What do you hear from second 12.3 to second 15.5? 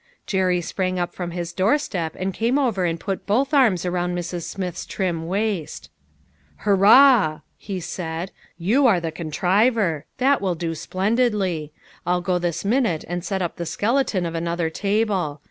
this minute and set up the skeleton of another table.